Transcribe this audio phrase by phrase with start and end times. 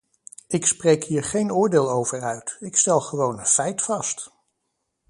[0.47, 4.31] Ik spreek hier geen oordeel over uit, ik stel gewoon een feit vast.